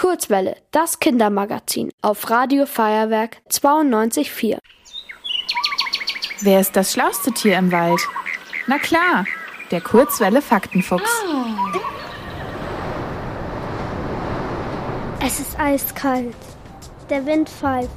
Kurzwelle, 0.00 0.56
das 0.70 0.98
Kindermagazin 0.98 1.90
auf 2.00 2.30
Radio 2.30 2.64
Feuerwerk 2.64 3.36
92.4. 3.50 4.56
Wer 6.40 6.60
ist 6.60 6.74
das 6.74 6.94
schlauste 6.94 7.32
Tier 7.32 7.58
im 7.58 7.70
Wald? 7.70 8.00
Na 8.66 8.78
klar, 8.78 9.26
der 9.70 9.82
Kurzwelle 9.82 10.40
Faktenfuchs. 10.40 11.02
Es 15.22 15.38
ist 15.38 15.60
eiskalt. 15.60 16.34
Der 17.10 17.26
Wind 17.26 17.50
pfeift. 17.50 17.90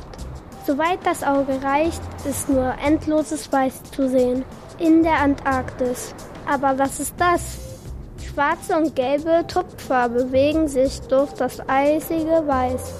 Soweit 0.68 1.00
das 1.06 1.24
Auge 1.24 1.64
reicht, 1.64 2.02
ist 2.30 2.50
nur 2.50 2.76
endloses 2.86 3.50
Weiß 3.50 3.82
zu 3.96 4.10
sehen. 4.10 4.44
In 4.78 5.04
der 5.04 5.22
Antarktis. 5.22 6.14
Aber 6.46 6.78
was 6.78 7.00
ist 7.00 7.16
das? 7.18 7.73
Schwarze 8.34 8.76
und 8.76 8.96
gelbe 8.96 9.46
Tupfer 9.48 10.10
bewegen 10.10 10.68
sich 10.68 11.02
durch 11.02 11.32
das 11.34 11.60
eisige 11.70 12.48
Weiß. 12.48 12.94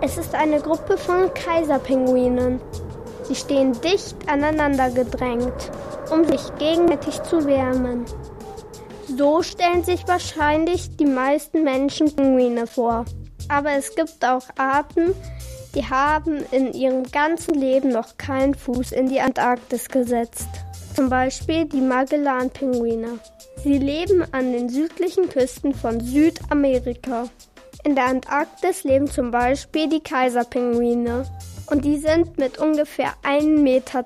Es 0.00 0.16
ist 0.16 0.34
eine 0.34 0.60
Gruppe 0.60 0.96
von 0.96 1.32
Kaiserpinguinen. 1.34 2.58
Sie 3.24 3.34
stehen 3.34 3.78
dicht 3.82 4.16
aneinander 4.26 4.88
gedrängt, 4.90 5.70
um 6.10 6.24
sich 6.24 6.40
gegenseitig 6.58 7.22
zu 7.24 7.44
wärmen. 7.44 8.06
So 9.14 9.42
stellen 9.42 9.84
sich 9.84 10.08
wahrscheinlich 10.08 10.96
die 10.96 11.06
meisten 11.06 11.64
Menschen 11.64 12.14
Pinguine 12.14 12.66
vor. 12.66 13.04
Aber 13.50 13.72
es 13.72 13.94
gibt 13.94 14.24
auch 14.24 14.44
Arten, 14.56 15.14
die 15.74 15.84
haben 15.84 16.38
in 16.50 16.72
ihrem 16.72 17.02
ganzen 17.02 17.54
Leben 17.54 17.90
noch 17.90 18.16
keinen 18.16 18.54
Fuß 18.54 18.92
in 18.92 19.08
die 19.08 19.20
Antarktis 19.20 19.88
gesetzt. 19.88 20.48
Zum 20.94 21.10
Beispiel 21.10 21.66
die 21.66 21.82
Magellan-Pinguine. 21.82 23.18
Sie 23.64 23.78
leben 23.78 24.24
an 24.32 24.52
den 24.52 24.68
südlichen 24.68 25.28
Küsten 25.28 25.74
von 25.74 26.00
Südamerika. 26.00 27.28
In 27.84 27.94
der 27.94 28.06
Antarktis 28.06 28.84
leben 28.84 29.10
zum 29.10 29.30
Beispiel 29.30 29.88
die 29.88 30.00
Kaiserpinguine. 30.00 31.24
Und 31.70 31.84
die 31.84 31.98
sind 31.98 32.38
mit 32.38 32.58
ungefähr 32.58 33.12
1,20 33.24 33.60
Meter 33.60 34.04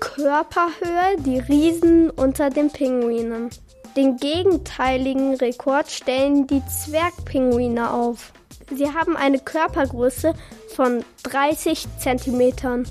Körperhöhe 0.00 1.16
die 1.18 1.38
Riesen 1.38 2.10
unter 2.10 2.50
den 2.50 2.70
Pinguinen. 2.70 3.50
Den 3.96 4.16
gegenteiligen 4.18 5.34
Rekord 5.34 5.90
stellen 5.90 6.46
die 6.46 6.62
Zwergpinguine 6.66 7.90
auf. 7.90 8.32
Sie 8.70 8.92
haben 8.92 9.16
eine 9.16 9.38
Körpergröße 9.38 10.34
von 10.74 11.04
30 11.22 11.86
Zentimetern. 11.98 12.86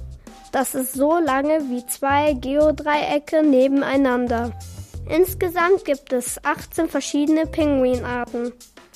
Das 0.51 0.73
ist 0.73 0.93
so 0.93 1.19
lange 1.19 1.69
wie 1.69 1.85
zwei 1.85 2.33
Geodreiecke 2.33 3.43
nebeneinander. 3.43 4.51
Insgesamt 5.07 5.85
gibt 5.85 6.13
es 6.13 6.43
18 6.43 6.89
verschiedene 6.89 7.45
Pinguinarten 7.45 8.51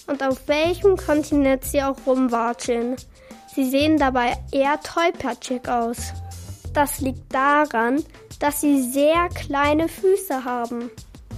und 0.07 0.23
auf 0.23 0.47
welchem 0.47 0.97
Kontinent 0.97 1.63
sie 1.65 1.83
auch 1.83 1.97
rumwatscheln. 2.05 2.95
Sie 3.53 3.69
sehen 3.69 3.97
dabei 3.97 4.37
eher 4.51 4.79
tollpatschig 4.81 5.67
aus. 5.69 6.13
Das 6.73 6.99
liegt 6.99 7.33
daran, 7.33 8.03
dass 8.39 8.61
sie 8.61 8.81
sehr 8.89 9.29
kleine 9.29 9.87
Füße 9.87 10.45
haben. 10.45 10.89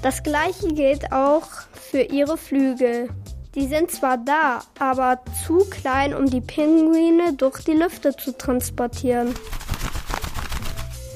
Das 0.01 0.23
gleiche 0.23 0.69
gilt 0.69 1.11
auch 1.11 1.47
für 1.73 2.01
ihre 2.01 2.37
Flügel. 2.37 3.09
Die 3.55 3.67
sind 3.67 3.91
zwar 3.91 4.17
da, 4.17 4.61
aber 4.79 5.21
zu 5.45 5.65
klein, 5.69 6.13
um 6.13 6.27
die 6.27 6.39
Pinguine 6.39 7.33
durch 7.33 7.63
die 7.65 7.73
Lüfte 7.73 8.15
zu 8.15 8.37
transportieren. 8.37 9.35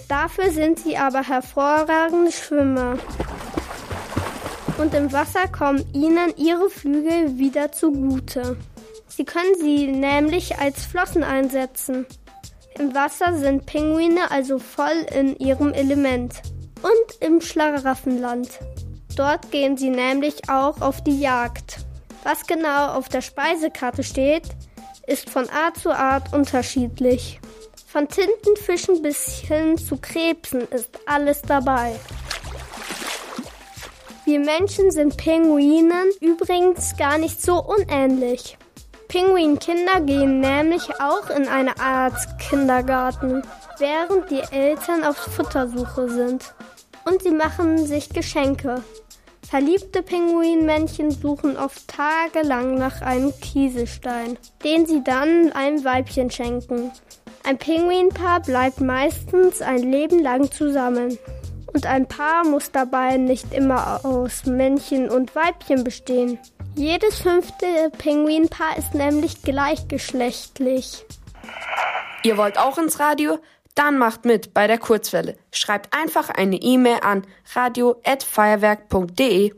Dafür 0.10 0.52
sind 0.52 0.80
sie 0.80 0.98
aber 0.98 1.24
hervorragende 1.24 2.32
Schwimmer 2.32 2.98
und 4.78 4.94
im 4.94 5.12
Wasser 5.12 5.48
kommen 5.48 5.86
ihnen 5.94 6.34
ihre 6.38 6.70
Flügel 6.70 7.38
wieder 7.38 7.72
zugute. 7.72 8.58
Sie 9.08 9.24
können 9.24 9.56
sie 9.60 9.88
nämlich 9.88 10.58
als 10.58 10.86
Flossen 10.86 11.24
einsetzen. 11.24 12.06
Im 12.78 12.94
Wasser 12.94 13.38
sind 13.38 13.66
Pinguine 13.66 14.30
also 14.32 14.60
voll 14.60 15.06
in 15.18 15.38
ihrem 15.38 15.74
Element. 15.74 16.42
Und 16.82 17.22
im 17.22 17.42
Schlaraffenland. 17.42 18.50
Dort 19.16 19.50
gehen 19.52 19.78
sie 19.78 19.90
nämlich 19.90 20.50
auch 20.50 20.82
auf 20.82 21.04
die 21.04 21.20
Jagd. 21.20 21.78
Was 22.24 22.46
genau 22.46 22.90
auf 22.90 23.08
der 23.08 23.22
Speisekarte 23.22 24.04
steht, 24.04 24.44
ist 25.08 25.30
von 25.30 25.50
Art 25.50 25.78
zu 25.78 25.92
Art 25.92 26.34
unterschiedlich. 26.34 27.40
Von 27.88 28.10
Tintenfischen 28.10 29.02
bis 29.02 29.40
hin 29.40 29.78
zu 29.78 29.98
Krebsen 29.98 30.62
ist 30.70 30.90
alles 31.06 31.42
dabei. 31.44 31.96
Wir 34.26 34.40
Menschen 34.40 34.90
sind 34.90 35.18
Pinguinen 35.18 36.10
übrigens 36.20 36.98
gar 36.98 37.20
nicht 37.20 37.40
so 37.44 37.64
unähnlich. 37.64 38.58
Pinguinkinder 39.08 40.02
gehen 40.02 40.40
nämlich 40.40 40.90
auch 41.00 41.30
in 41.30 41.48
eine 41.48 41.80
Art 41.80 42.18
Kindergarten, 42.40 43.44
während 43.78 44.32
die 44.32 44.42
Eltern 44.52 45.04
auf 45.04 45.16
Futtersuche 45.16 46.10
sind. 46.10 46.56
Und 47.06 47.22
sie 47.22 47.30
machen 47.30 47.86
sich 47.86 48.10
Geschenke. 48.10 48.84
Verliebte 49.48 50.02
Pinguinmännchen 50.02 51.12
suchen 51.12 51.56
oft 51.56 51.88
tagelang 51.88 52.80
nach 52.80 53.04
einem 53.04 53.32
Kieselstein, 53.42 54.40
den 54.64 54.88
sie 54.88 55.04
dann 55.04 55.52
einem 55.52 55.86
Weibchen 55.86 56.32
schenken. 56.32 56.92
Ein 57.44 57.60
Pinguinpaar 57.60 58.40
bleibt 58.40 58.82
meistens 58.82 59.62
ein 59.62 59.84
Leben 59.84 60.24
lang 60.24 60.50
zusammen. 60.50 61.20
Und 61.76 61.86
ein 61.88 62.08
Paar 62.08 62.46
muss 62.46 62.72
dabei 62.72 63.18
nicht 63.18 63.54
immer 63.54 64.06
aus 64.06 64.46
Männchen 64.46 65.10
und 65.10 65.36
Weibchen 65.36 65.84
bestehen. 65.84 66.40
Jedes 66.74 67.20
fünfte 67.20 67.92
Pinguinpaar 67.98 68.78
ist 68.78 68.94
nämlich 68.94 69.42
gleichgeschlechtlich. 69.42 71.06
Ihr 72.24 72.38
wollt 72.38 72.58
auch 72.58 72.78
ins 72.78 73.02
Radio? 73.02 73.40
Dann 73.76 73.98
macht 73.98 74.24
mit 74.24 74.54
bei 74.54 74.68
der 74.68 74.78
Kurzwelle. 74.78 75.36
Schreibt 75.52 75.94
einfach 75.94 76.30
eine 76.30 76.56
E-Mail 76.56 77.00
an 77.02 77.28
radio@feuerwerk.de. 77.54 79.56